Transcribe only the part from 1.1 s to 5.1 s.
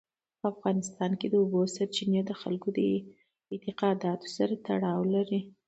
کې د اوبو سرچینې د خلکو د اعتقاداتو سره تړاو